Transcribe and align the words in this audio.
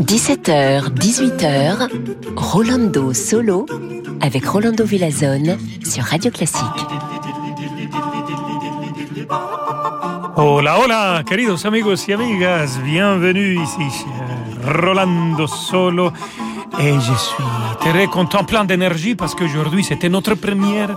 17h, 0.00 0.88
18h, 0.94 1.88
Rolando 2.34 3.12
Solo 3.12 3.66
avec 4.22 4.46
Rolando 4.46 4.84
Villazone 4.84 5.58
sur 5.84 6.04
Radio 6.04 6.30
Classique. 6.30 6.64
Hola, 10.36 10.78
hola, 10.78 11.22
queridos 11.26 11.66
amigos 11.66 12.08
y 12.08 12.14
amigas, 12.14 12.78
bienvenue 12.82 13.62
ici, 13.62 14.06
Rolando 14.64 15.46
Solo. 15.46 16.10
Et 16.80 16.94
je 16.94 17.12
suis 17.12 17.44
très 17.80 18.06
content, 18.06 18.44
plein 18.44 18.64
d'énergie, 18.64 19.14
parce 19.14 19.34
qu'aujourd'hui 19.34 19.84
c'était 19.84 20.08
notre 20.08 20.34
première 20.34 20.96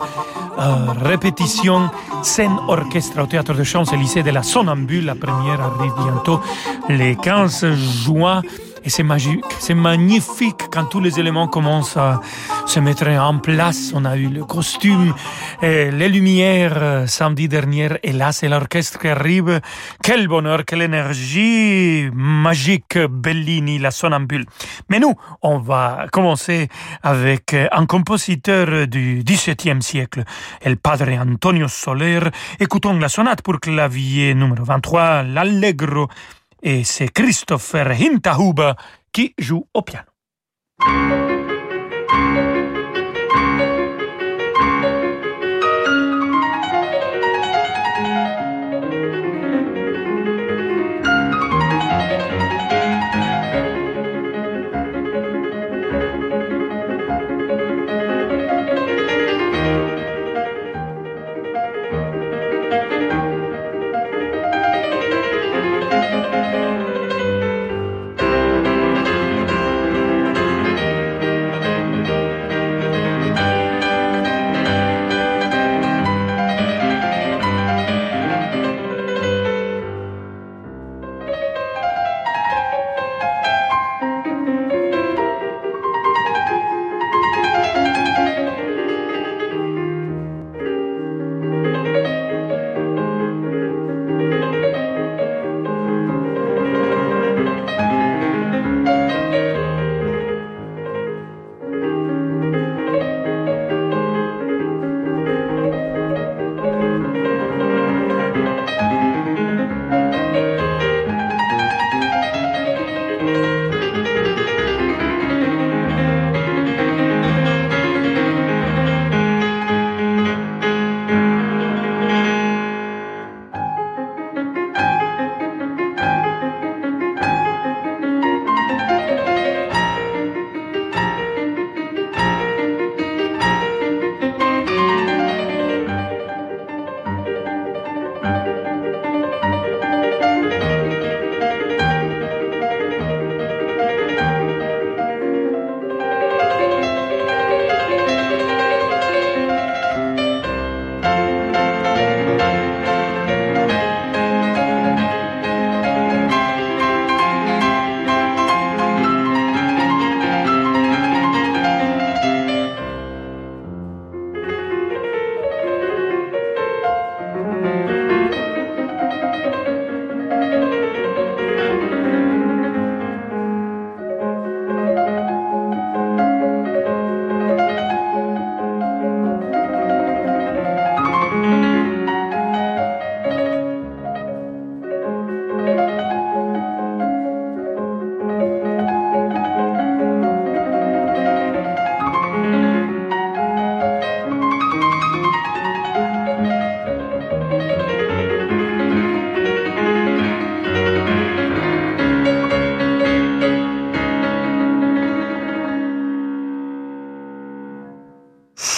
euh, 0.57 0.91
répétition 1.03 1.89
scène 2.23 2.57
orchestre 2.67 3.21
au 3.21 3.25
théâtre 3.25 3.53
de 3.53 3.63
Champs-Élysées 3.63 4.23
de 4.23 4.31
la 4.31 4.43
Sonambule. 4.43 5.05
La 5.05 5.15
première 5.15 5.61
arrive 5.61 5.93
bientôt 6.03 6.39
le 6.89 7.13
15 7.15 7.73
juin. 7.73 8.41
Et 8.85 8.89
c'est 8.89 9.01
magique, 9.01 9.43
c'est 9.59 9.73
magnifique 9.73 10.69
quand 10.71 10.85
tous 10.85 10.99
les 10.99 11.19
éléments 11.19 11.47
commencent 11.47 11.97
à 11.97 12.21
se 12.67 12.79
mettre 12.79 13.07
en 13.07 13.39
place. 13.39 13.91
On 13.95 14.05
a 14.05 14.15
eu 14.15 14.27
le 14.27 14.45
costume, 14.45 15.15
et 15.63 15.89
les 15.89 16.07
lumières 16.07 16.77
euh, 16.77 17.07
samedi 17.07 17.47
dernier, 17.47 17.89
et 18.03 18.11
là 18.11 18.31
c'est 18.31 18.47
l'orchestre 18.47 18.99
qui 18.99 19.07
arrive. 19.07 19.59
Quel 20.03 20.27
bonheur, 20.27 20.65
quelle 20.65 20.83
énergie 20.83 22.11
magique, 22.13 22.99
Bellini, 23.09 23.79
la 23.79 23.89
sonambule. 23.89 24.45
Mais 24.89 24.99
nous, 24.99 25.15
on 25.41 25.57
va 25.57 26.05
commencer 26.11 26.69
avec 27.01 27.55
un 27.71 27.87
compositeur 27.87 28.87
du 28.87 29.23
XVIIe 29.25 29.81
siècle, 29.81 30.23
el 30.61 30.77
padre 30.77 31.09
Antonio 31.19 31.67
Soler. 31.67 32.19
Écoutons 32.59 32.99
la 32.99 33.09
sonate 33.09 33.41
pour 33.41 33.59
clavier 33.59 34.35
numéro 34.35 34.63
23, 34.63 35.23
l'Allegro 35.23 36.07
et 36.65 36.83
c'est 36.83 37.09
Christopher 37.09 37.91
Hinterhuber 37.91 38.73
qui 39.13 39.33
joue 39.37 39.67
au 39.73 39.83
piano. 39.83 40.09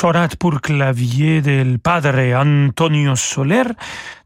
Sonate 0.08 0.38
pour 0.38 0.62
clavier 0.62 1.42
del 1.42 1.80
padre 1.80 2.34
Antonio 2.34 3.18
Soler, 3.18 3.66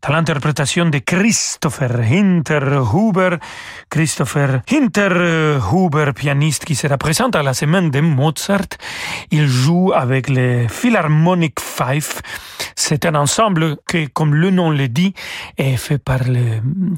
dans 0.01 0.13
l'interprétation 0.13 0.85
de 0.89 0.97
Christopher 0.97 2.00
Hinterhuber. 2.00 3.38
Christopher 3.89 4.62
Hinterhuber, 4.72 6.13
pianiste 6.13 6.66
qui 6.66 6.75
sera 6.75 6.97
présent 6.97 7.29
à 7.29 7.44
la 7.44 7.53
semaine 7.53 7.91
de 7.91 8.00
Mozart. 8.00 8.78
Il 9.29 9.47
joue 9.47 9.91
avec 9.94 10.29
les 10.29 10.67
Philharmonic 10.67 11.59
Five. 11.59 12.22
C'est 12.75 13.06
un 13.06 13.16
ensemble 13.16 13.78
qui, 13.88 14.09
comme 14.09 14.34
le 14.34 14.50
nom 14.50 14.72
le 14.72 14.88
dit, 14.88 15.13
est 15.58 15.78
fait 15.78 15.99
par 15.99 16.22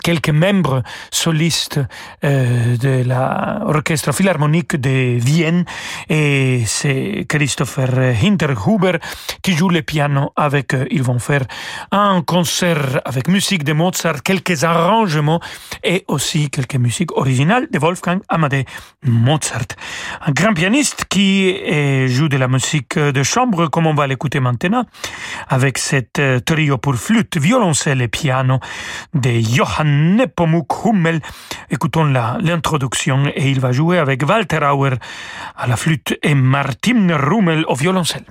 quelques 0.04 0.30
membres 0.30 0.82
solistes 1.12 1.80
euh, 2.24 2.78
de 2.78 3.04
l'orchestre 3.06 4.14
philharmonique 4.14 4.78
de 4.78 5.18
Vienne. 5.20 5.66
Et 6.10 6.64
c'est 6.66 7.26
Christopher 7.28 8.16
Hinterhuber 8.24 9.00
qui 9.42 9.54
joue 9.54 9.70
le 9.70 9.82
piano 9.82 10.32
avec 10.36 10.74
eux. 10.74 10.88
Ils 10.90 11.04
vont 11.04 11.20
faire 11.20 11.44
un 11.92 12.22
concert 12.22 12.93
avec 13.06 13.28
musique 13.28 13.64
de 13.64 13.74
Mozart, 13.74 14.24
quelques 14.24 14.64
arrangements 14.64 15.40
et 15.84 16.06
aussi 16.08 16.50
quelques 16.50 16.76
musiques 16.76 17.16
originales 17.18 17.68
de 17.72 17.80
Wolfgang 17.80 18.20
Amadeus 18.30 18.66
Mozart. 19.04 19.68
Un 20.26 20.32
grand 20.32 20.54
pianiste 20.54 21.06
qui 21.10 21.56
joue 22.08 22.30
de 22.30 22.38
la 22.38 22.48
musique 22.48 22.98
de 22.98 23.24
chambre, 23.24 23.68
comme 23.68 23.88
on 23.88 23.94
va 23.94 24.08
l'écouter 24.08 24.40
maintenant, 24.40 24.86
avec 25.48 25.78
cet 25.78 26.22
trio 26.46 26.78
pour 26.78 26.96
flûte, 26.96 27.38
violoncelle 27.38 28.02
et 28.02 28.08
piano 28.08 28.60
de 29.14 29.40
Johann 29.40 30.16
Nepomuk 30.18 30.86
Hummel. 30.86 31.20
Écoutons 31.70 32.06
l'introduction 32.06 33.32
et 33.36 33.50
il 33.50 33.60
va 33.60 33.72
jouer 33.72 33.98
avec 33.98 34.24
Walter 34.28 34.60
Auer 34.72 34.96
à 35.56 35.68
la 35.68 35.76
flûte 35.76 36.18
et 36.22 36.36
Martin 36.36 37.16
Rummel 37.18 37.66
au 37.68 37.76
violoncelle. 37.76 38.26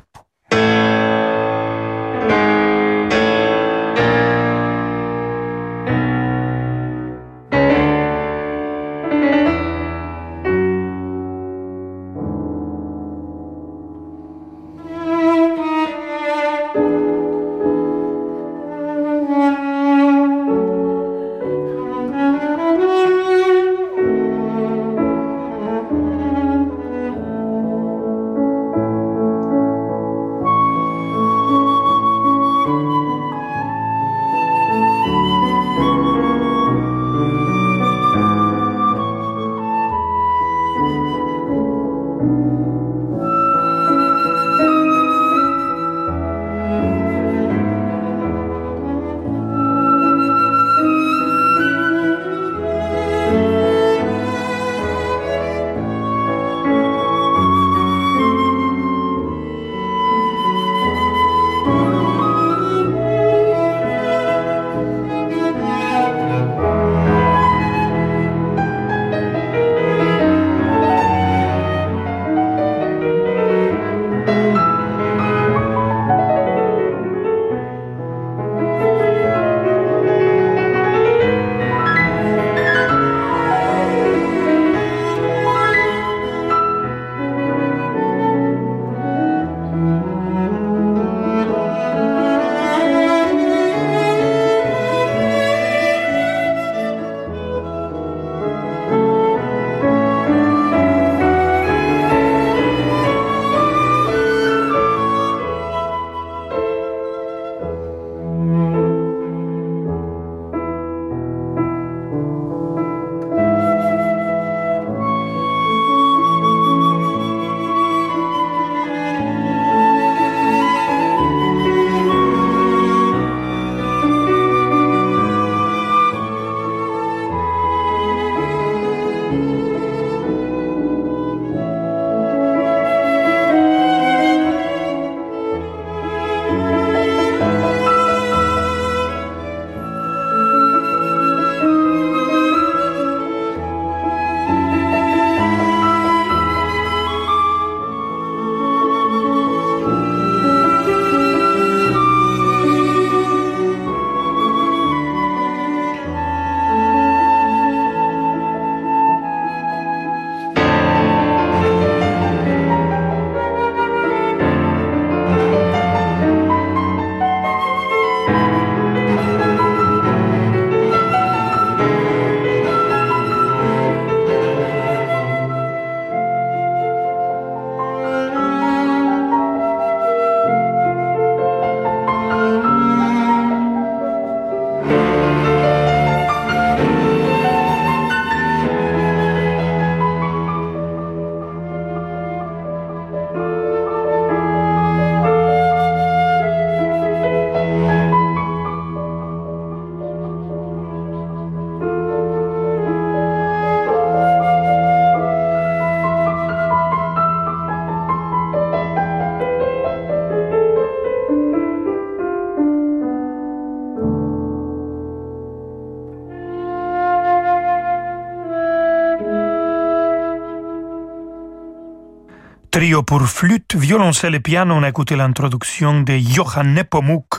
Trio 222.83 223.05
pour 223.05 223.23
flûte, 223.29 223.77
violoncelle 223.77 224.35
et 224.35 224.41
piano, 224.41 224.75
on 224.75 224.83
a 224.83 224.89
écouté 224.89 225.15
l'introduction 225.15 226.01
de 226.01 226.19
Johann 226.19 226.75
Nepomuk 226.75 227.35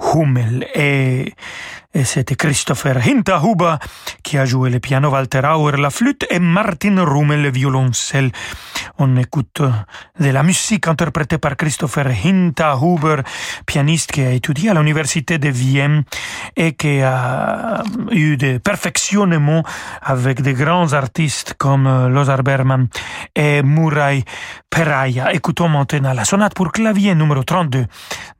Hummel. 0.00 0.66
Et, 0.74 1.34
et 1.92 2.04
c'était 2.04 2.36
Christopher 2.36 2.96
Hinterhuber 2.96 3.74
qui 4.28 4.36
a 4.36 4.44
joué 4.44 4.68
le 4.68 4.78
piano, 4.78 5.08
Walter 5.08 5.40
Auer 5.56 5.78
la 5.78 5.88
flûte 5.88 6.26
et 6.28 6.38
Martin 6.38 7.02
Rummel 7.02 7.40
le 7.40 7.50
violoncelle. 7.50 8.30
On 8.98 9.16
écoute 9.16 9.62
de 10.20 10.28
la 10.28 10.42
musique 10.42 10.86
interprétée 10.86 11.38
par 11.38 11.56
Christopher 11.56 12.08
Hinterhuber, 12.08 13.22
pianiste 13.64 14.12
qui 14.12 14.20
a 14.20 14.32
étudié 14.32 14.68
à 14.68 14.74
l'université 14.74 15.38
de 15.38 15.48
Vienne 15.48 16.04
et 16.56 16.74
qui 16.74 17.00
a 17.00 17.82
eu 18.10 18.36
des 18.36 18.58
perfectionnements 18.58 19.62
avec 20.02 20.42
de 20.42 20.52
grands 20.52 20.92
artistes 20.92 21.54
comme 21.56 22.08
Lothar 22.08 22.42
Berman 22.42 22.88
et 23.34 23.62
Murray 23.62 24.24
Peraya. 24.68 25.32
Écoutons 25.32 25.70
maintenant 25.70 26.12
la 26.12 26.26
sonate 26.26 26.52
pour 26.52 26.70
clavier 26.70 27.14
numéro 27.14 27.44
32 27.44 27.86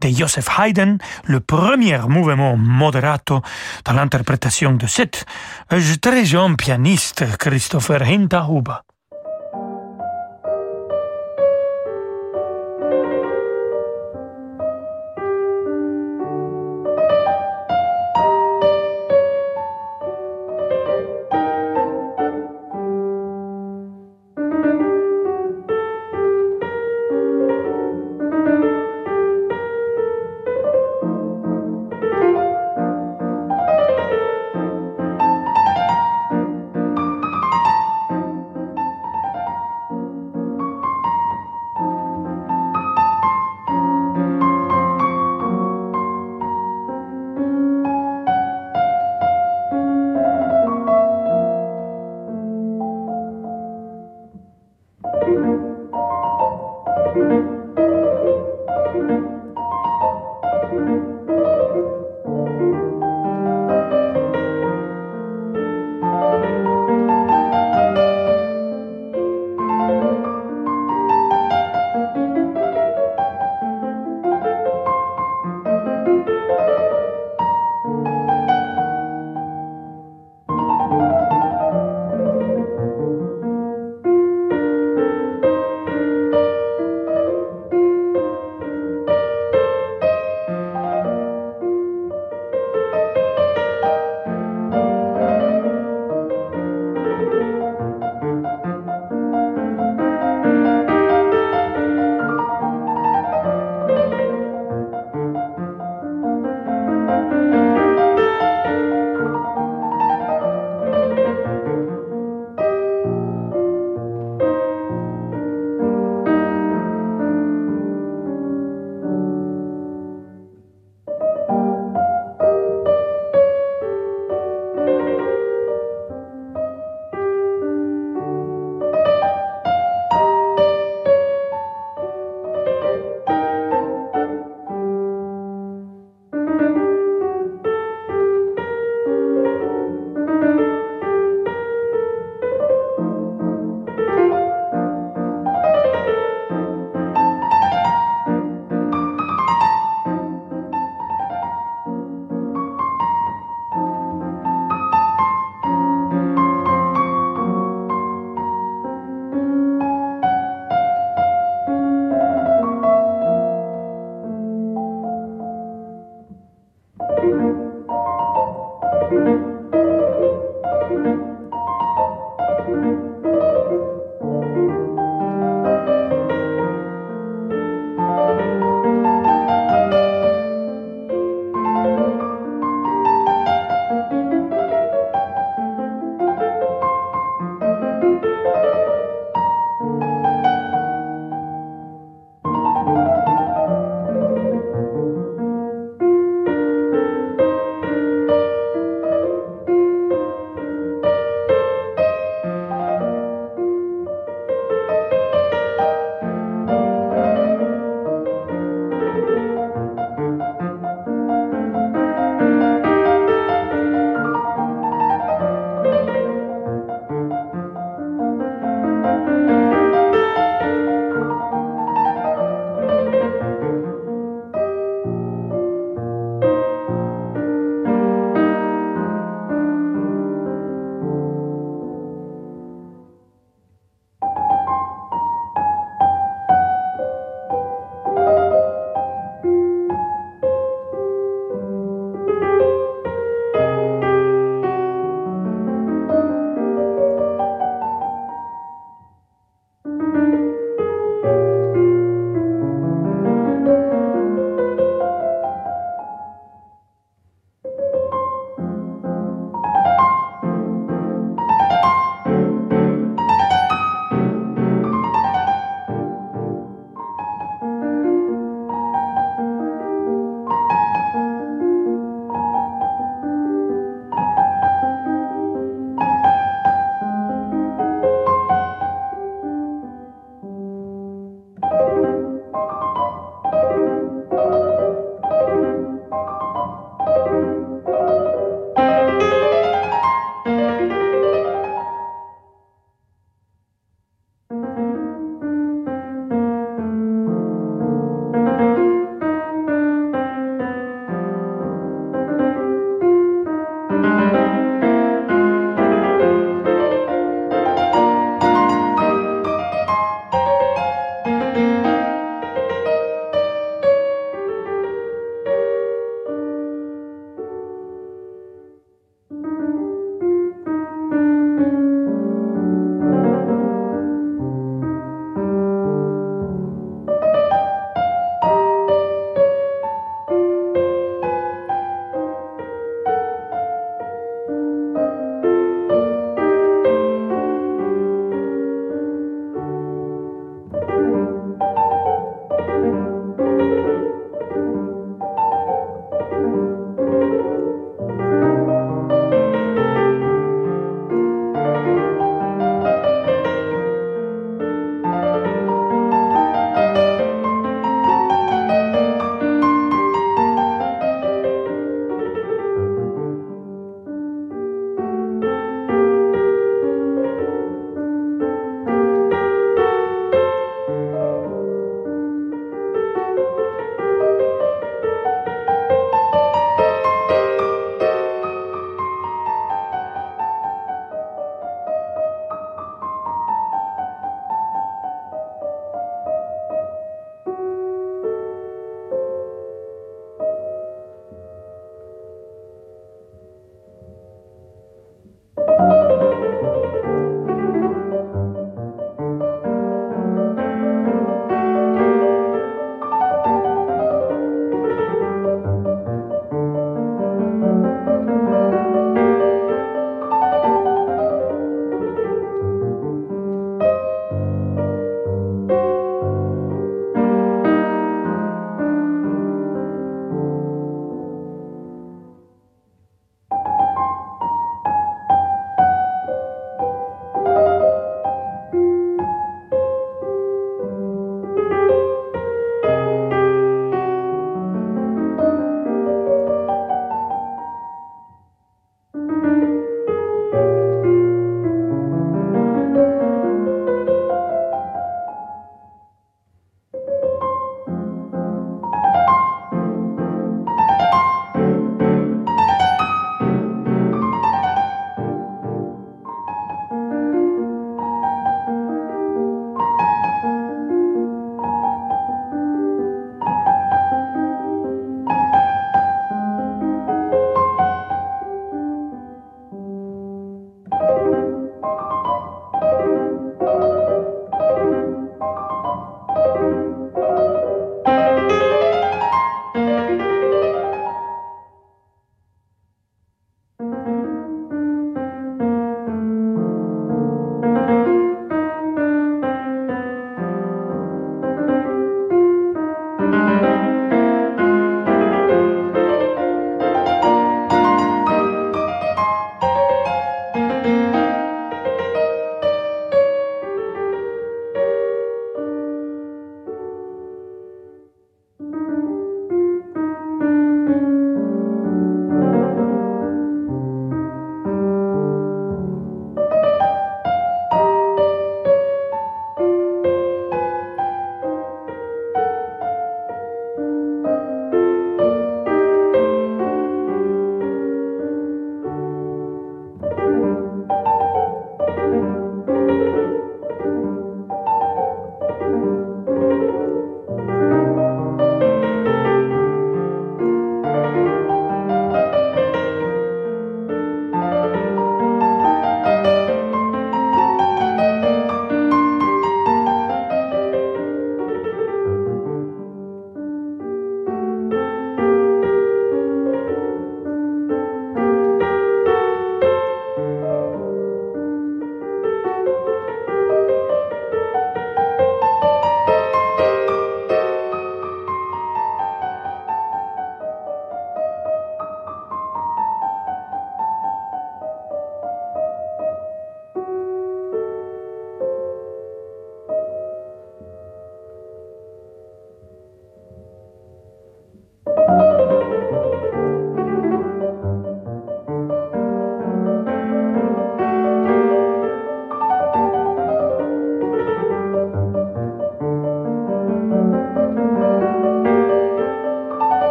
de 0.00 0.08
Joseph 0.08 0.48
Haydn, 0.58 0.98
le 1.24 1.40
premier 1.40 1.98
mouvement 2.08 2.56
moderato 2.56 3.40
dans 3.84 3.92
l'interprétation 3.92 4.72
de 4.72 4.86
cet 4.86 5.24
très 6.00 6.24
jeune 6.24 6.56
pianiste 6.56 7.24
Christopher 7.38 8.00
Hinterhuber. 8.02 8.85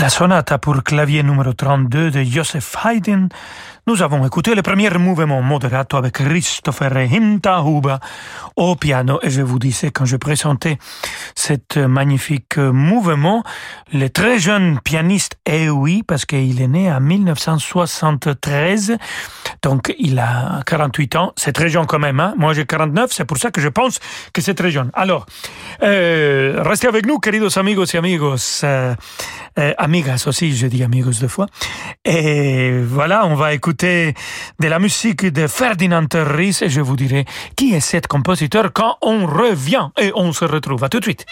La 0.00 0.08
sonate 0.08 0.56
pour 0.58 0.82
clavier 0.84 1.22
numéro 1.22 1.52
32 1.52 2.10
de 2.10 2.22
Joseph 2.22 2.76
Haydn, 2.84 3.28
nous 3.88 4.02
avons 4.02 4.26
écouté 4.26 4.54
le 4.54 4.60
premier 4.60 4.90
mouvement 4.90 5.40
moderato 5.40 5.96
avec 5.96 6.12
Christopher 6.12 6.94
Hinterhuber 6.94 7.96
au 8.56 8.76
piano. 8.76 9.18
Et 9.22 9.30
je 9.30 9.40
vous 9.40 9.58
disais 9.58 9.90
quand 9.90 10.04
je 10.04 10.16
présentais 10.16 10.76
cet 11.34 11.78
magnifique 11.78 12.58
mouvement, 12.58 13.42
le 13.94 14.08
très 14.08 14.38
jeune 14.38 14.78
pianiste, 14.78 15.38
et 15.46 15.70
oui, 15.70 16.02
parce 16.06 16.26
qu'il 16.26 16.60
est 16.60 16.68
né 16.68 16.92
en 16.92 17.00
1973, 17.00 18.98
donc 19.62 19.94
il 19.98 20.18
a 20.18 20.60
48 20.66 21.16
ans, 21.16 21.32
c'est 21.36 21.54
très 21.54 21.70
jeune 21.70 21.86
quand 21.86 21.98
même, 21.98 22.20
hein? 22.20 22.34
moi 22.36 22.52
j'ai 22.52 22.66
49, 22.66 23.10
c'est 23.10 23.24
pour 23.24 23.38
ça 23.38 23.50
que 23.50 23.62
je 23.62 23.68
pense 23.68 24.00
que 24.34 24.42
c'est 24.42 24.54
très 24.54 24.70
jeune. 24.70 24.90
Alors, 24.92 25.24
euh, 25.82 26.62
restez 26.62 26.88
avec 26.88 27.06
nous, 27.06 27.18
queridos 27.18 27.58
amigos 27.58 27.86
et 27.86 27.96
amigos, 27.96 28.60
euh, 28.64 28.94
euh, 29.58 29.72
amigas 29.88 30.24
aussi, 30.26 30.54
je 30.54 30.66
dis 30.66 30.84
amigos 30.84 31.18
deux 31.20 31.28
fois, 31.28 31.46
et 32.04 32.78
voilà, 32.82 33.26
on 33.26 33.34
va 33.34 33.54
écouter 33.54 34.12
de 34.60 34.68
la 34.68 34.78
musique 34.78 35.24
de 35.24 35.46
Ferdinand 35.46 36.06
Ries 36.12 36.58
et 36.60 36.68
je 36.68 36.82
vous 36.82 36.94
dirai 36.94 37.24
qui 37.56 37.72
est 37.74 37.80
cet 37.80 38.06
compositeur 38.06 38.70
quand 38.74 38.98
on 39.00 39.24
revient 39.24 39.88
et 39.98 40.12
on 40.14 40.34
se 40.34 40.44
retrouve. 40.44 40.84
À 40.84 40.90
tout 40.90 41.00
de 41.00 41.04
suite. 41.04 41.24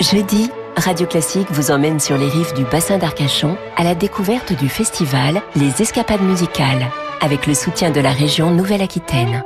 Jeudi, 0.00 0.50
Radio 0.76 1.06
Classique 1.06 1.48
vous 1.50 1.70
emmène 1.70 1.98
sur 1.98 2.18
les 2.18 2.28
rives 2.28 2.52
du 2.52 2.64
bassin 2.64 2.98
d'Arcachon 2.98 3.56
à 3.76 3.82
la 3.82 3.94
découverte 3.94 4.52
du 4.52 4.68
festival 4.68 5.40
Les 5.54 5.80
Escapades 5.80 6.22
musicales 6.22 6.90
avec 7.22 7.46
le 7.46 7.54
soutien 7.54 7.90
de 7.90 8.00
la 8.00 8.10
région 8.10 8.50
Nouvelle-Aquitaine. 8.50 9.42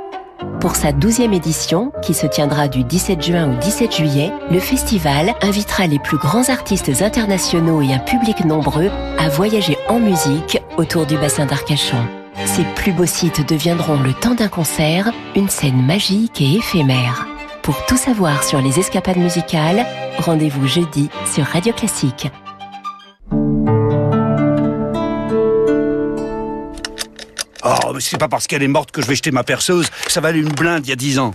Pour 0.59 0.75
sa 0.75 0.91
douzième 0.91 1.33
édition, 1.33 1.91
qui 2.01 2.13
se 2.13 2.27
tiendra 2.27 2.67
du 2.67 2.83
17 2.83 3.21
juin 3.21 3.51
au 3.51 3.59
17 3.59 3.95
juillet, 3.95 4.31
le 4.51 4.59
festival 4.59 5.33
invitera 5.41 5.87
les 5.87 5.99
plus 5.99 6.17
grands 6.17 6.49
artistes 6.49 7.01
internationaux 7.01 7.81
et 7.81 7.93
un 7.93 7.99
public 7.99 8.45
nombreux 8.45 8.89
à 9.17 9.29
voyager 9.29 9.77
en 9.87 9.99
musique 9.99 10.61
autour 10.77 11.05
du 11.05 11.17
bassin 11.17 11.45
d'Arcachon. 11.45 12.05
Ces 12.45 12.63
plus 12.75 12.91
beaux 12.91 13.05
sites 13.05 13.47
deviendront 13.47 13.99
le 14.01 14.13
temps 14.13 14.35
d'un 14.35 14.47
concert, 14.47 15.11
une 15.35 15.49
scène 15.49 15.85
magique 15.85 16.41
et 16.41 16.57
éphémère. 16.57 17.27
Pour 17.61 17.85
tout 17.85 17.97
savoir 17.97 18.43
sur 18.43 18.61
les 18.61 18.79
escapades 18.79 19.17
musicales, 19.17 19.85
rendez-vous 20.17 20.67
jeudi 20.67 21.09
sur 21.25 21.45
Radio 21.45 21.73
Classique. 21.73 22.31
Oh, 27.63 27.91
mais 27.93 28.01
c'est 28.01 28.17
pas 28.17 28.27
parce 28.27 28.47
qu'elle 28.47 28.63
est 28.63 28.67
morte 28.67 28.91
que 28.91 29.01
je 29.01 29.07
vais 29.07 29.15
jeter 29.15 29.31
ma 29.31 29.43
perceuse. 29.43 29.87
Ça 30.07 30.21
valait 30.21 30.39
une 30.39 30.49
blinde 30.49 30.85
il 30.85 30.89
y 30.89 30.93
a 30.93 30.95
dix 30.95 31.19
ans. 31.19 31.33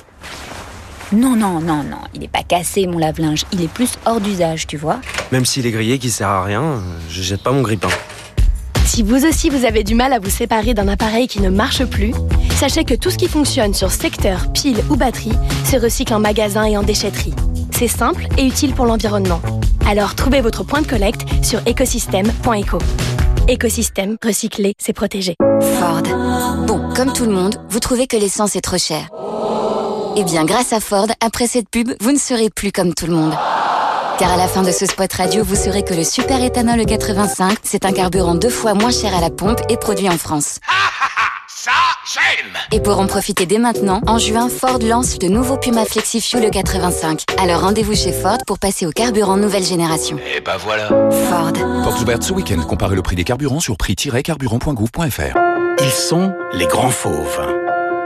Non, 1.13 1.37
non, 1.37 1.61
non, 1.61 1.85
non. 1.85 1.99
Il 2.15 2.25
est 2.25 2.29
pas 2.29 2.43
cassé, 2.43 2.87
mon 2.87 2.99
lave-linge. 2.99 3.45
Il 3.53 3.63
est 3.63 3.69
plus 3.69 3.95
hors 4.07 4.21
d'usage, 4.21 4.67
tu 4.67 4.77
vois. 4.77 5.01
Même 5.31 5.45
s'il 5.45 5.67
est 5.67 5.71
grillé, 5.71 5.99
qui 5.99 6.11
sert 6.11 6.29
à 6.29 6.43
rien, 6.43 6.83
je 7.09 7.23
jette 7.23 7.43
pas 7.43 7.53
mon 7.53 7.63
grippin. 7.63 7.89
Si 8.85 9.03
vous 9.03 9.25
aussi 9.25 9.51
vous 9.51 9.65
avez 9.65 9.85
du 9.85 9.95
mal 9.95 10.13
à 10.13 10.19
vous 10.19 10.31
séparer 10.31 10.73
d'un 10.73 10.89
appareil 10.89 11.29
qui 11.29 11.41
ne 11.41 11.51
marche 11.51 11.85
plus, 11.85 12.13
sachez 12.55 12.85
que 12.85 12.95
tout 12.95 13.11
ce 13.11 13.19
qui 13.19 13.29
fonctionne 13.29 13.75
sur 13.75 13.91
secteur, 13.91 14.51
pile 14.53 14.79
ou 14.89 14.97
batterie 14.97 15.37
se 15.65 15.77
recycle 15.77 16.15
en 16.15 16.21
magasin 16.21 16.65
et 16.65 16.77
en 16.77 16.83
déchetterie. 16.83 17.35
C'est 17.73 17.89
simple 17.89 18.27
et 18.39 18.47
utile 18.47 18.73
pour 18.73 18.87
l'environnement. 18.87 19.43
Alors 19.87 20.15
trouvez 20.15 20.41
votre 20.41 20.65
point 20.65 20.83
de 20.83 20.87
collecte 20.87 21.23
sur 21.45 21.61
écosystème.eco. 21.67 22.79
Écosystème, 23.49 24.17
recycler, 24.25 24.75
c'est 24.77 24.93
protéger. 24.93 25.37
Ford. 25.79 26.03
Bon, 26.67 26.93
comme 26.97 27.13
tout 27.13 27.25
le 27.25 27.31
monde, 27.31 27.55
vous 27.69 27.79
trouvez 27.79 28.09
que 28.09 28.17
l'essence 28.17 28.57
est 28.57 28.61
trop 28.61 28.77
chère. 28.77 29.09
Eh 30.17 30.25
bien, 30.25 30.45
grâce 30.45 30.73
à 30.73 30.81
Ford, 30.81 31.07
après 31.25 31.47
cette 31.47 31.69
pub, 31.71 31.93
vous 32.01 32.11
ne 32.11 32.19
serez 32.19 32.51
plus 32.51 32.73
comme 32.73 32.93
tout 32.93 33.07
le 33.07 33.13
monde. 33.13 33.35
Car 34.19 34.33
à 34.33 34.37
la 34.37 34.49
fin 34.49 34.63
de 34.63 34.73
ce 34.73 34.85
spot 34.85 35.13
radio, 35.13 35.45
vous 35.45 35.55
saurez 35.55 35.85
que 35.85 35.95
le 35.95 36.03
super 36.03 36.43
éthanol 36.43 36.85
85, 36.85 37.59
c'est 37.63 37.85
un 37.85 37.93
carburant 37.93 38.35
deux 38.35 38.51
fois 38.51 38.75
moins 38.75 38.91
cher 38.91 39.15
à 39.15 39.21
la 39.21 39.31
pompe 39.31 39.61
et 39.69 39.77
produit 39.77 40.09
en 40.09 40.19
France. 40.19 40.59
Ça, 41.67 41.73
j'aime 42.05 42.53
Et 42.71 42.81
pour 42.81 43.01
en 43.01 43.09
profiter 43.09 43.45
dès 43.45 43.59
maintenant, 43.59 44.01
en 44.07 44.19
juin, 44.19 44.49
Ford 44.49 44.79
lance 44.81 45.17
le 45.21 45.27
nouveau 45.27 45.57
Puma 45.57 45.85
Flexi 45.85 46.21
Fuel 46.21 46.49
85. 46.49 47.25
Alors 47.43 47.63
rendez-vous 47.63 47.97
chez 47.97 48.13
Ford 48.13 48.39
pour 48.47 48.61
passer 48.61 48.87
au 48.87 48.93
carburant 48.93 49.37
nouvelle 49.37 49.65
génération. 49.65 50.17
Et 50.33 50.41
bah 50.41 50.59
voilà 50.61 50.87
Ford. 51.29 51.53
Portes 51.83 52.01
ouvertes 52.01 52.23
ce 52.23 52.33
week-end. 52.33 52.63
Comparez 52.63 52.95
le 52.95 53.03
prix 53.03 53.17
des 53.17 53.25
carburants 53.25 53.59
sur 53.59 53.77
prix-carburant.gouv.fr. 53.77 55.37
Ils 55.81 55.91
sont 55.91 56.33
les 56.53 56.67
grands 56.67 56.91
fauves. 56.91 57.45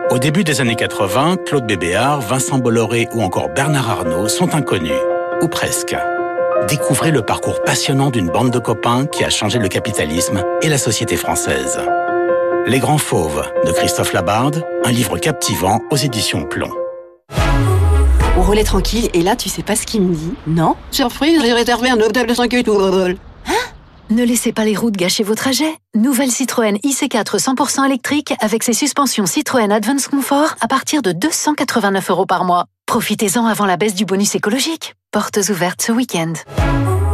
Au 0.09 0.19
début 0.19 0.43
des 0.43 0.63
années 0.63 0.77
80, 0.77 1.37
Claude 1.45 1.67
Bébéard, 1.67 2.23
Vincent 2.23 2.57
Bolloré 2.57 3.09
ou 3.13 3.21
encore 3.21 3.51
Bernard 3.51 3.91
Arnault 3.91 4.29
sont 4.29 4.55
inconnus. 4.55 4.93
Ou 5.43 5.49
presque. 5.49 5.95
Découvrez 6.67 7.11
le 7.11 7.21
parcours 7.21 7.63
passionnant 7.63 8.09
d'une 8.09 8.31
bande 8.31 8.53
de 8.53 8.59
copains 8.59 9.05
qui 9.05 9.23
a 9.23 9.29
changé 9.29 9.59
le 9.59 9.69
capitalisme 9.69 10.43
et 10.63 10.71
la 10.71 10.79
société 10.79 11.19
française. 11.19 11.79
Les 12.67 12.79
Grands 12.79 12.99
Fauves 12.99 13.51
de 13.65 13.73
Christophe 13.73 14.13
Labarde, 14.13 14.65
un 14.85 14.91
livre 14.91 15.19
captivant 15.19 15.81
aux 15.91 15.97
éditions 15.97 16.45
Plomb. 16.45 16.73
On 18.37 18.43
roulait 18.43 18.65
tranquille 18.65 19.09
et 19.13 19.23
là 19.23 19.37
tu 19.37 19.49
sais 19.49 19.63
pas 19.63 19.77
ce 19.77 19.87
qu'il 19.87 20.03
me 20.03 20.15
dit, 20.15 20.35
non? 20.47 20.77
Surprise, 20.91 21.41
j'ai 21.43 21.53
réservé 21.53 21.91
un 21.91 22.01
hôtel 22.01 22.27
de 22.27 22.35
5 22.35 22.53
étoiles. 22.55 23.17
Hein? 23.47 23.53
Ne 24.11 24.25
laissez 24.25 24.53
pas 24.53 24.65
les 24.65 24.77
routes 24.77 24.97
gâcher 24.97 25.23
vos 25.23 25.35
trajets. 25.35 25.75
Nouvelle 25.95 26.31
Citroën 26.31 26.77
IC4 26.77 27.39
100% 27.39 27.87
électrique 27.87 28.35
avec 28.41 28.63
ses 28.63 28.73
suspensions 28.73 29.27
Citroën 29.27 29.71
Advance 29.71 30.09
Comfort 30.09 30.55
à 30.61 30.69
partir 30.69 31.03
de 31.03 31.13
289 31.13 32.11
euros 32.11 32.27
par 32.27 32.45
mois. 32.45 32.67
Profitez-en 32.87 33.47
avant 33.47 33.67
la 33.67 33.77
baisse 33.77 33.95
du 33.95 34.05
bonus 34.05 34.35
écologique. 34.35 34.95
Portes 35.13 35.39
ouvertes 35.49 35.83
ce 35.83 35.93
week-end. 35.93 36.33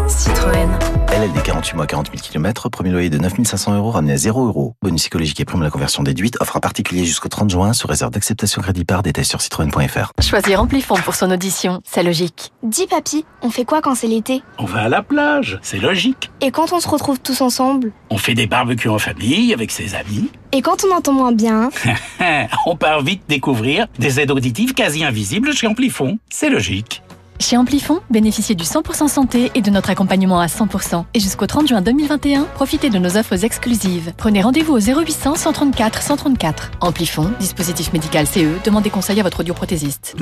Citroën. 0.09 0.69
LLD 1.09 1.43
48 1.43 1.77
mois 1.77 1.87
40 1.87 2.11
000 2.13 2.19
km, 2.23 2.69
premier 2.69 2.91
loyer 2.91 3.11
de 3.11 3.19
9500 3.19 3.75
euros 3.77 3.91
ramené 3.91 4.13
à 4.13 4.17
0 4.17 4.47
euros. 4.47 4.75
Bonus 4.83 5.07
écologique 5.07 5.41
et 5.41 5.45
prime 5.45 5.63
à 5.63 5.65
la 5.65 5.71
conversion 5.71 6.03
déduite, 6.03 6.37
offre 6.41 6.57
à 6.57 6.61
particulier 6.61 7.05
jusqu'au 7.05 7.29
30 7.29 7.51
juin 7.51 7.73
sous 7.73 7.89
réserve 7.89 8.13
d'acceptation 8.13 8.63
crédit 8.63 8.85
par 8.85 9.03
détail 9.03 9.25
sur 9.25 9.41
citroën.fr. 9.41 10.13
Choisir 10.23 10.61
Amplifon 10.61 10.95
pour 10.97 11.15
son 11.15 11.31
audition, 11.31 11.81
c'est 11.85 12.03
logique. 12.03 12.53
Dis 12.63 12.87
papy, 12.87 13.25
on 13.43 13.51
fait 13.51 13.65
quoi 13.65 13.81
quand 13.81 13.95
c'est 13.95 14.07
l'été? 14.07 14.43
On 14.59 14.65
va 14.65 14.83
à 14.83 14.89
la 14.89 15.03
plage, 15.03 15.59
c'est 15.63 15.79
logique. 15.79 16.31
Et 16.41 16.51
quand 16.51 16.73
on 16.73 16.81
se 16.81 16.89
retrouve 16.89 17.19
tous 17.19 17.41
ensemble? 17.41 17.93
On 18.11 18.19
fait 18.19 18.35
des 18.35 18.47
barbecues 18.47 18.89
en 18.89 18.99
famille 18.99 19.53
avec 19.53 19.71
ses 19.73 19.95
amis. 19.95 20.31
Et 20.53 20.63
quand 20.63 20.85
on 20.89 20.95
entend 20.95 21.13
moins 21.13 21.33
bien? 21.33 21.71
On 22.67 22.77
part 22.77 23.03
vite 23.03 23.23
découvrir 23.29 23.87
des 23.99 24.21
aides 24.21 24.31
auditives 24.31 24.73
quasi 24.75 25.05
invisibles 25.05 25.53
chez 25.53 25.67
Amplifon. 25.67 26.19
C'est 26.31 26.49
logique. 26.49 27.03
Chez 27.39 27.57
Amplifon, 27.57 28.01
bénéficiez 28.11 28.55
du 28.55 28.65
100% 28.65 29.09
santé 29.09 29.51
et 29.55 29.63
de 29.63 29.71
notre 29.71 29.91
accompagnement 29.91 30.41
à 30.41 30.47
100%. 30.47 31.05
Et 31.15 31.21
jusqu'au 31.21 31.47
30 31.47 31.69
juin 31.69 31.83
2021, 31.83 32.45
profitez 32.55 32.91
de 32.91 32.99
nos 32.99 33.17
offres 33.17 33.45
exclusives. 33.45 34.13
Prenez 34.17 34.43
rendez-vous 34.43 34.75
au 34.75 34.81
0800 34.81 35.35
134 35.37 36.03
134. 36.03 36.71
Amplifon, 36.81 37.31
dispositif 37.39 37.93
médical 37.93 38.27
CE, 38.27 38.63
demandez 38.65 38.91
conseil 38.91 39.21
à 39.21 39.23
votre 39.23 39.41
audioprothésiste. 39.41 40.17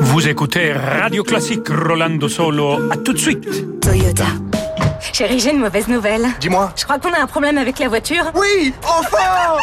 Vous 0.00 0.28
écoutez 0.28 0.72
Radio 0.72 1.22
Classique 1.22 1.68
Rolando 1.68 2.28
Solo. 2.28 2.90
À 2.90 2.96
tout 2.96 3.12
de 3.12 3.18
suite. 3.18 3.80
Toyota. 3.80 4.26
Chérie, 5.00 5.38
j'ai 5.38 5.50
une 5.52 5.60
mauvaise 5.60 5.88
nouvelle. 5.88 6.26
Dis-moi. 6.40 6.72
Je 6.76 6.84
crois 6.84 6.98
qu'on 6.98 7.12
a 7.12 7.20
un 7.20 7.26
problème 7.26 7.58
avec 7.58 7.78
la 7.78 7.88
voiture. 7.88 8.32
Oui, 8.34 8.72
enfin 8.82 9.58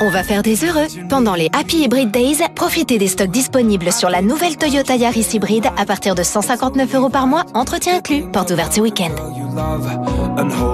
On 0.00 0.10
va 0.10 0.22
faire 0.22 0.42
des 0.42 0.64
heureux. 0.64 0.86
Pendant 1.08 1.34
les 1.34 1.50
Happy 1.52 1.78
Hybrid 1.84 2.10
Days, 2.10 2.38
profitez 2.54 2.98
des 2.98 3.08
stocks 3.08 3.30
disponibles 3.30 3.92
sur 3.92 4.10
la 4.10 4.22
nouvelle 4.22 4.56
Toyota 4.56 4.96
Yaris 4.96 5.28
hybride 5.32 5.66
à 5.76 5.84
partir 5.86 6.14
de 6.14 6.22
159 6.22 6.94
euros 6.94 7.08
par 7.10 7.26
mois, 7.26 7.44
entretien 7.54 7.96
inclus. 7.96 8.22
Porte 8.32 8.50
ouverte 8.50 8.72
ce 8.72 8.80
week-end. 8.80 9.10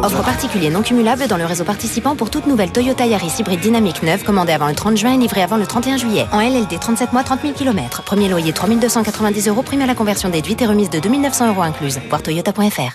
Offre 0.02 0.22
particulier 0.24 0.70
non 0.70 0.80
cumulable 0.80 1.26
dans 1.26 1.36
le 1.36 1.44
réseau 1.44 1.64
participant 1.64 2.16
pour 2.16 2.30
toute 2.30 2.46
nouvelle 2.46 2.72
Toyota 2.72 3.04
Yaris 3.04 3.34
hybride 3.38 3.60
dynamique 3.60 4.02
neuve 4.02 4.24
commandée 4.24 4.52
avant 4.52 4.68
le 4.68 4.74
30 4.74 4.96
juin 4.96 5.12
et 5.14 5.18
livrée 5.18 5.42
avant 5.42 5.58
le 5.58 5.66
31 5.66 5.98
juillet. 5.98 6.24
En 6.32 6.40
LLD 6.40 6.80
37 6.80 7.12
mois, 7.12 7.22
30 7.22 7.42
000 7.42 7.52
km. 7.54 8.02
Premier 8.04 8.28
loyer 8.30 8.52
3290 8.54 9.48
euros, 9.48 9.62
prime 9.62 9.82
à 9.82 9.86
la 9.86 9.94
conversion 9.94 10.30
déduite 10.30 10.62
et 10.62 10.66
remise 10.66 10.88
de 10.88 10.98
2900 10.98 11.48
euros 11.48 11.62
incluse. 11.62 12.00
Voir 12.08 12.22
toyota.fr. 12.22 12.94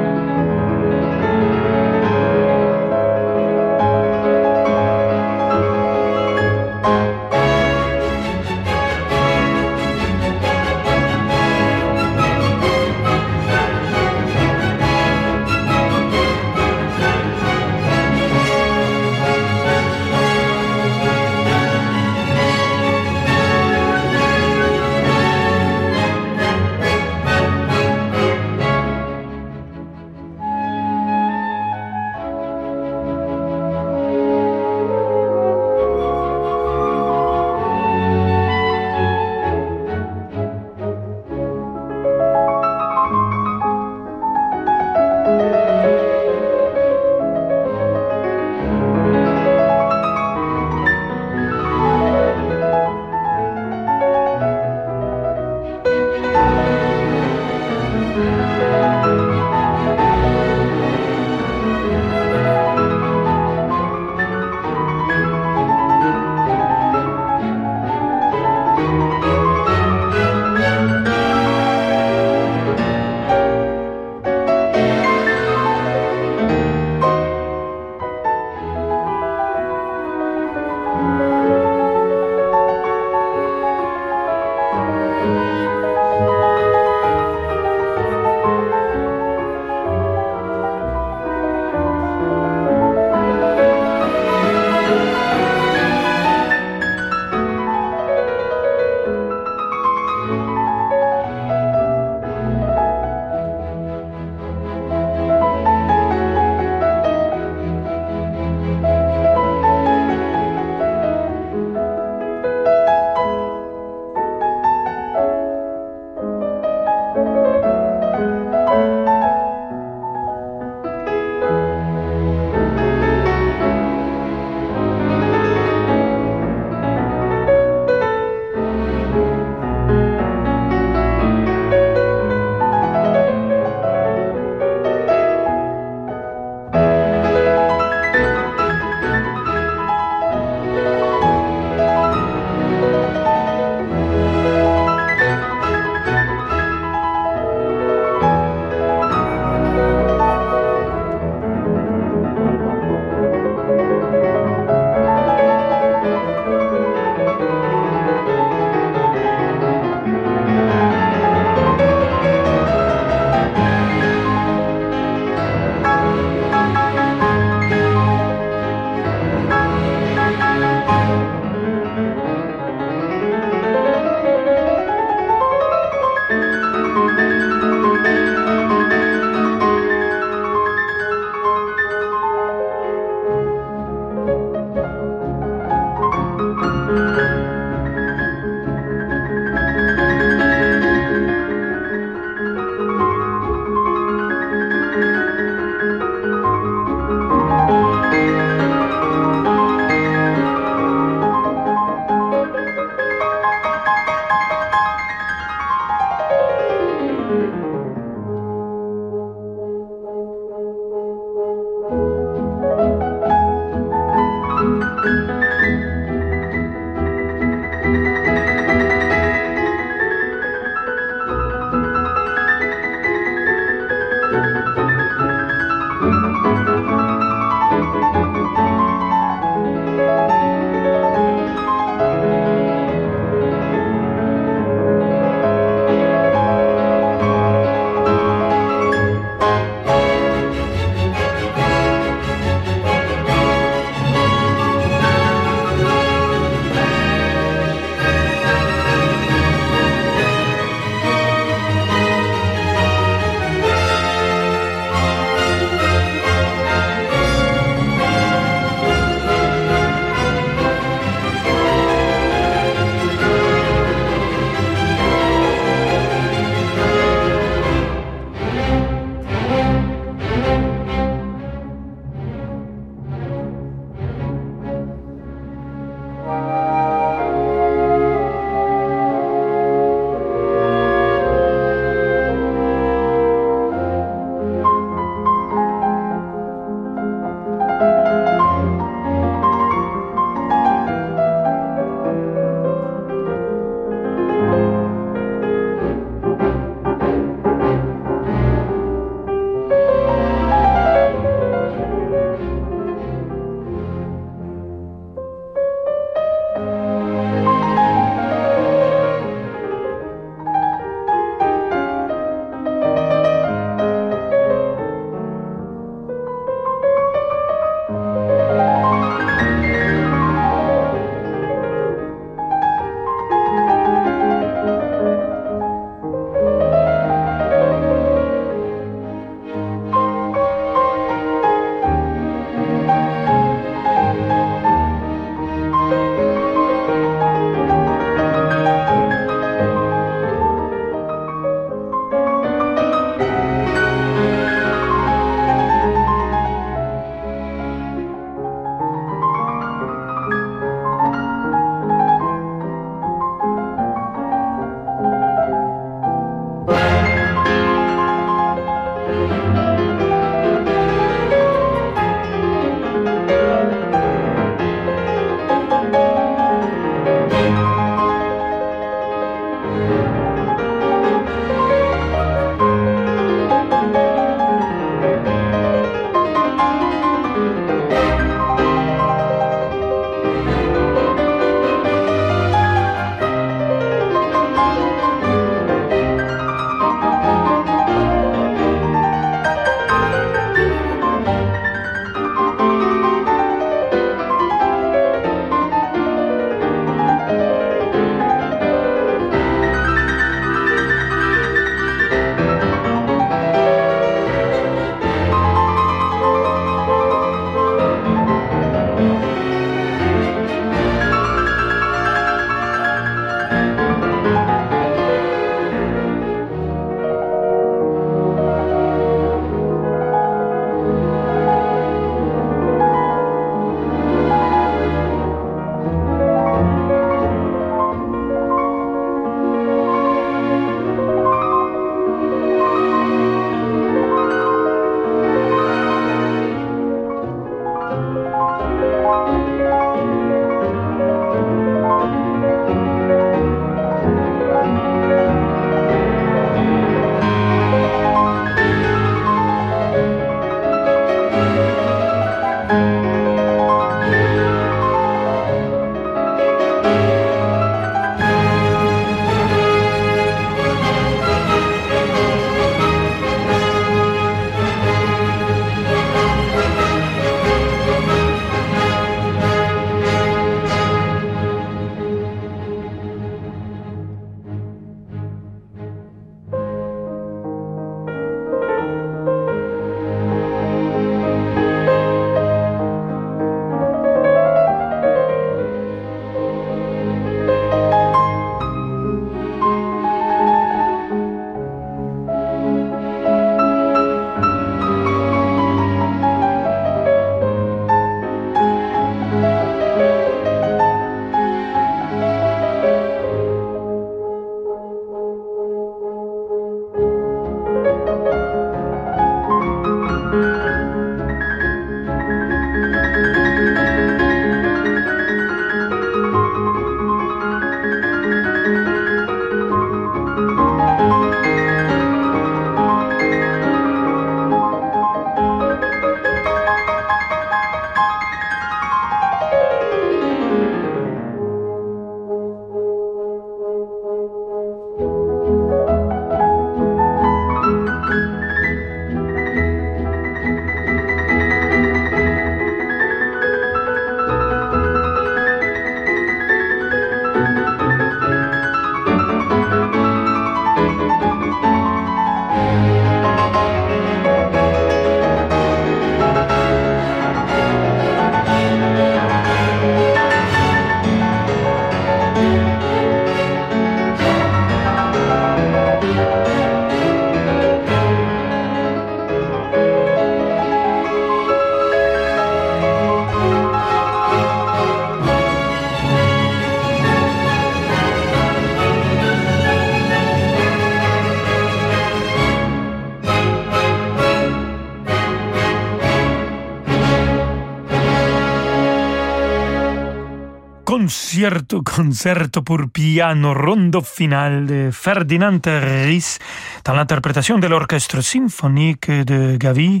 Concierto, 590.86 591.82
concerto 591.82 592.62
pour 592.62 592.88
piano 592.92 593.52
rondo 593.52 594.02
final 594.02 594.66
de 594.66 594.90
Ferdinand 594.92 595.60
Ries 595.64 596.38
dans 596.84 596.94
l'interprétation 596.94 597.58
de 597.58 597.66
l'orchestre 597.66 598.22
symphonique 598.22 599.10
de 599.10 599.56
Gavi 599.56 600.00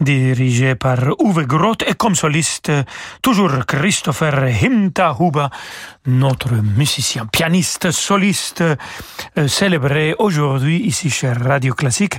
dirigé 0.00 0.74
par 0.74 0.98
Uwe 1.20 1.46
Groth 1.46 1.82
et 1.86 1.94
comme 1.94 2.14
soliste 2.14 2.72
toujours 3.20 3.66
Christopher 3.66 4.44
Himtahuba, 4.62 5.50
notre 6.06 6.54
musicien, 6.54 7.26
pianiste, 7.26 7.90
soliste 7.90 8.62
euh, 8.62 9.48
célébré 9.48 10.14
aujourd'hui 10.18 10.78
ici 10.78 11.10
chez 11.10 11.32
Radio 11.32 11.74
Classique. 11.74 12.18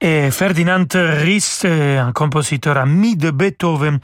Et 0.00 0.30
Ferdinand 0.30 0.86
Ries, 0.94 1.62
un 1.64 2.12
compositeur 2.12 2.76
ami 2.76 3.16
de 3.16 3.30
Beethoven 3.30 4.00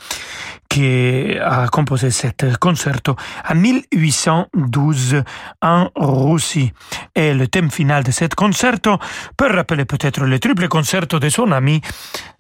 qui 0.70 1.36
a 1.38 1.66
composé 1.68 2.10
cet 2.10 2.56
concerto 2.58 3.16
en 3.46 3.54
1812 3.56 5.22
en 5.60 5.90
Russie. 5.96 6.72
Et 7.14 7.34
le 7.34 7.48
thème 7.48 7.70
final 7.70 8.04
de 8.04 8.12
cet 8.12 8.34
concerto 8.34 8.96
peut 9.36 9.52
rappeler 9.52 9.84
peut-être 9.84 10.24
le 10.24 10.38
triple 10.38 10.68
concerto 10.68 11.18
de 11.18 11.28
son 11.28 11.50
ami 11.52 11.82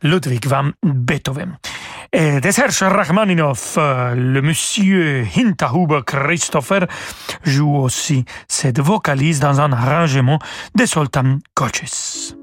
Ludwig 0.02 0.46
van 0.46 0.70
Beethoven. 0.82 1.58
Et 2.12 2.40
de 2.40 2.50
Serge 2.50 2.82
Rachmaninoff, 2.82 3.76
le 3.76 4.40
monsieur 4.40 5.26
Hinterhuber 5.36 6.00
Christopher 6.06 6.86
joue 7.44 7.76
aussi 7.76 8.24
cette 8.48 8.80
vocalise 8.80 9.40
dans 9.40 9.60
un 9.60 9.72
arrangement 9.72 10.38
de 10.76 10.86
Sultan 10.86 11.38
Coaches. 11.54 12.39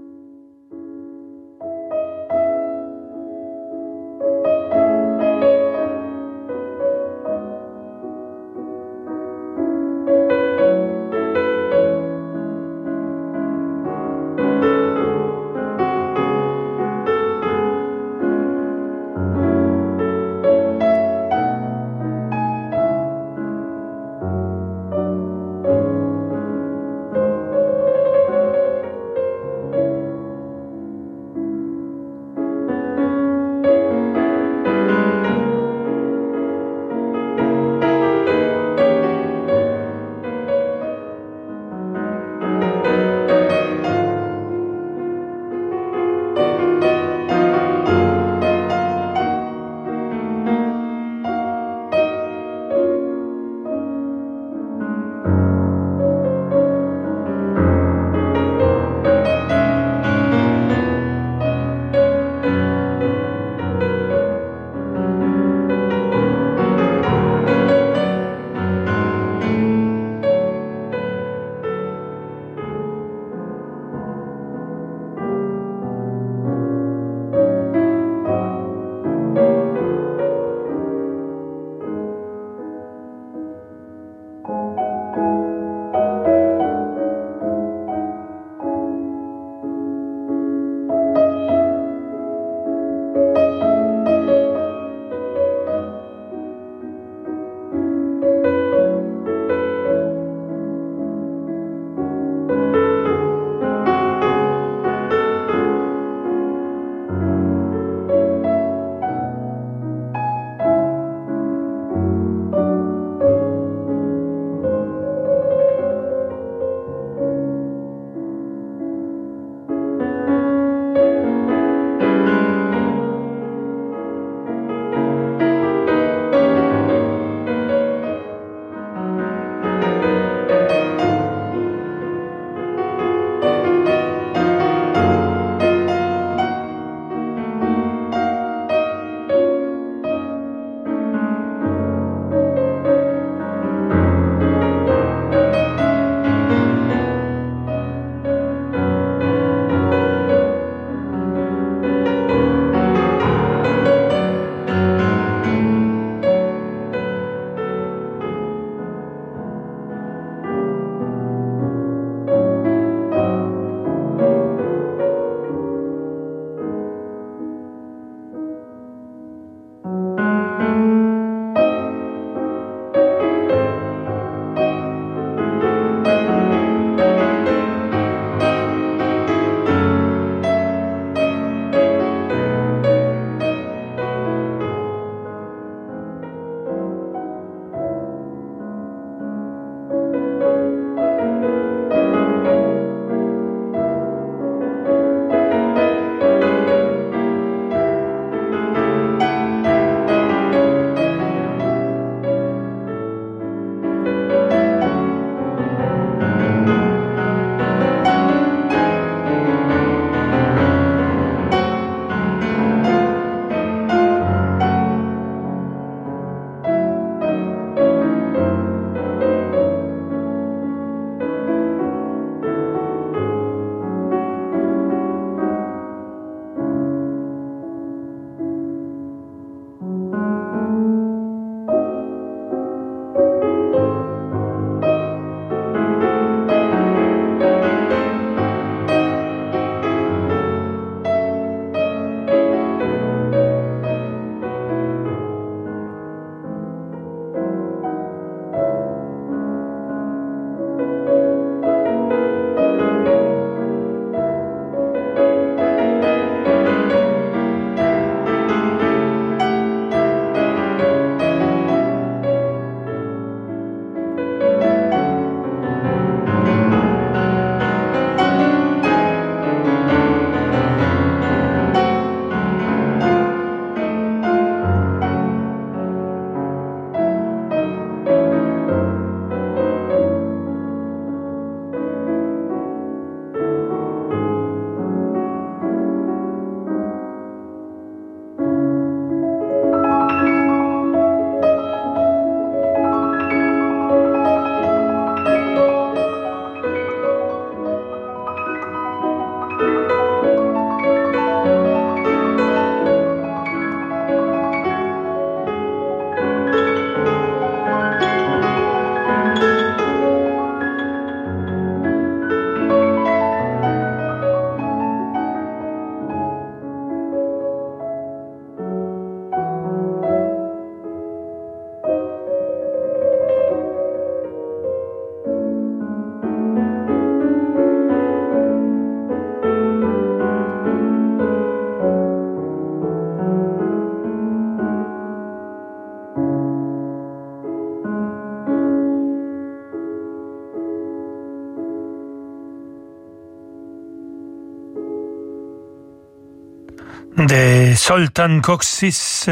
De 347.17 347.75
Soltan 347.75 348.41
Koksis, 348.41 349.27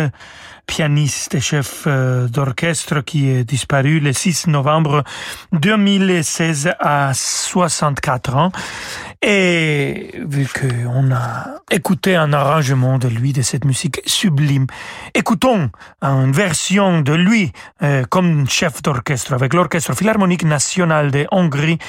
pianiste 0.65 1.35
et 1.35 1.39
chef 1.39 1.83
euh, 1.87 2.27
d'orchestre 2.27 3.01
qui 3.01 3.29
est 3.29 3.43
disparu 3.43 3.99
le 3.99 4.13
6 4.13 4.47
novembre 4.47 5.03
2016 5.53 6.73
à 6.79 7.11
64 7.13 8.35
ans. 8.35 8.51
Et 9.21 10.11
vu 10.27 10.47
qu'on 10.47 11.11
a 11.11 11.55
écouté 11.71 12.15
un 12.15 12.31
arrangement 12.31 12.99
de 12.99 13.07
lui, 13.07 13.33
de 13.33 13.41
cette 13.41 13.65
musique 13.65 14.01
sublime, 14.05 14.67
écoutons 15.15 15.71
une 16.03 16.31
version 16.31 17.01
de 17.01 17.13
lui 17.13 17.51
euh, 17.81 18.03
comme 18.07 18.47
chef 18.47 18.83
d'orchestre 18.83 19.33
avec 19.33 19.55
l'Orchestre 19.55 19.95
Philharmonique 19.95 20.43
National 20.43 21.09
de 21.09 21.25
Hongrie 21.31 21.79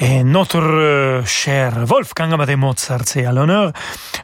et 0.00 0.24
notre 0.24 0.58
euh, 0.58 1.24
cher 1.24 1.84
Wolfgang 1.84 2.32
Amadeus 2.32 2.56
Mozart, 2.56 3.02
c'est 3.04 3.24
à 3.24 3.30
l'honneur 3.30 3.72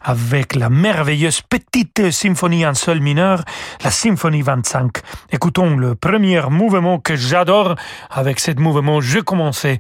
avec 0.03 0.57
la 0.57 0.69
merveilleuse 0.69 1.43
petite 1.43 2.11
symphonie 2.11 2.67
en 2.67 2.75
sol 2.75 3.01
mineur, 3.01 3.45
la 3.85 3.93
symphonie 3.97 4.43
25. 4.43 4.99
Écoutons 5.33 5.77
le 5.77 5.95
premier 5.95 6.43
mouvement 6.51 6.99
que 6.99 7.17
j'adore. 7.17 7.75
Avec 8.11 8.39
ce 8.41 8.53
mouvement, 8.53 9.01
je 9.01 9.21
commençais 9.21 9.79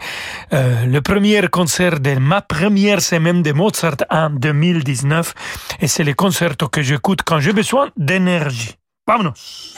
euh, 0.53 0.87
le 0.87 1.01
premier 1.03 1.49
concert 1.49 2.01
de 2.01 2.15
ma 2.19 2.41
première 2.41 3.01
semaine 3.03 3.43
de 3.43 3.53
Mozart 3.53 3.99
en 4.11 4.31
2019 4.31 5.35
et 5.81 5.87
c'est 5.87 6.05
le 6.05 6.15
concerto 6.15 6.69
que 6.69 6.83
j'écoute 6.83 7.21
quand 7.25 7.41
j'ai 7.41 7.53
besoin 7.53 7.91
d'énergie. 7.97 8.77
Vamonos! 9.07 9.77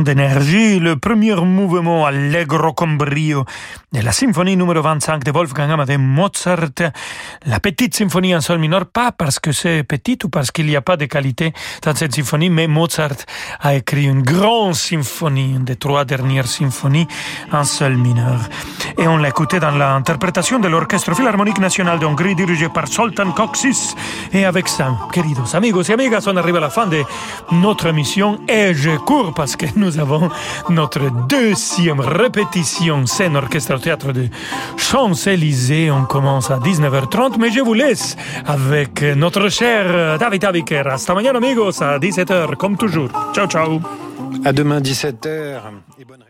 D'énergie, 0.00 0.78
le 0.78 0.96
premier 0.96 1.36
mouvement 1.36 2.06
allegro 2.06 2.72
con 2.72 2.96
brio 2.96 3.44
la 4.02 4.12
symphonie 4.12 4.56
numéro 4.56 4.82
25 4.82 5.22
de 5.22 5.30
Wolfgang 5.30 5.70
Amadeus 5.70 5.98
Mozart. 5.98 6.92
La 7.46 7.60
petite 7.60 7.94
symphonie 7.94 8.34
en 8.34 8.40
sol 8.40 8.58
mineur, 8.58 8.86
pas 8.86 9.12
parce 9.12 9.38
que 9.38 9.52
c'est 9.52 9.84
petite 9.84 10.24
ou 10.24 10.28
parce 10.28 10.50
qu'il 10.50 10.66
n'y 10.66 10.74
a 10.74 10.80
pas 10.80 10.96
de 10.96 11.04
qualité 11.04 11.52
dans 11.82 11.94
cette 11.94 12.14
symphonie, 12.14 12.50
mais 12.50 12.66
Mozart 12.66 13.24
a 13.60 13.74
écrit 13.74 14.06
une 14.06 14.22
grande 14.22 14.74
symphonie, 14.74 15.54
une 15.56 15.64
des 15.64 15.76
trois 15.76 16.04
dernières 16.04 16.48
symphonies 16.48 17.06
en 17.52 17.62
sol 17.64 17.96
mineur. 17.96 18.40
Et 18.98 19.06
on 19.06 19.16
l'a 19.16 19.28
écouté 19.28 19.60
dans 19.60 19.70
l'interprétation 19.70 20.58
de 20.58 20.68
l'Orchestre 20.68 21.14
Philharmonique 21.14 21.58
National 21.58 21.98
de 21.98 22.06
Hongrie 22.06 22.34
dirigé 22.34 22.68
par 22.68 22.88
Sultan 22.88 23.30
Koksis. 23.30 23.94
Et 24.32 24.44
avec 24.44 24.68
ça, 24.68 24.92
queridos 25.12 25.54
amigos 25.54 25.84
et 25.84 25.92
amigas, 25.92 26.24
on 26.26 26.36
arrive 26.36 26.56
à 26.56 26.60
la 26.60 26.70
fin 26.70 26.86
de 26.86 27.02
notre 27.52 27.86
émission 27.86 28.40
et 28.48 28.74
je 28.74 28.96
cours 28.96 29.34
parce 29.34 29.54
que 29.54 29.66
nous 29.76 29.98
avons 29.98 30.30
notre 30.68 31.10
deuxième 31.28 32.00
répétition 32.00 33.06
scène 33.06 33.36
orchestre 33.36 33.83
théâtre 33.84 34.12
de 34.12 34.28
Champs-Élysées. 34.78 35.90
On 35.90 36.04
commence 36.04 36.50
à 36.50 36.58
19h30, 36.58 37.36
mais 37.38 37.50
je 37.50 37.60
vous 37.60 37.74
laisse 37.74 38.16
avec 38.46 39.02
notre 39.02 39.48
cher 39.50 40.18
David 40.18 40.44
Abiker. 40.44 40.82
Hasta 40.86 41.14
mañana, 41.14 41.38
amigos, 41.38 41.82
à 41.82 41.98
17h, 41.98 42.56
comme 42.56 42.76
toujours. 42.78 43.10
Ciao, 43.34 43.46
ciao. 43.46 43.80
À 44.44 44.52
demain, 44.52 44.80
17h. 44.80 45.60
Et 45.98 46.04
bonne 46.04 46.23